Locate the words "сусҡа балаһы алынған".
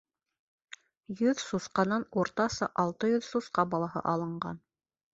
3.31-4.63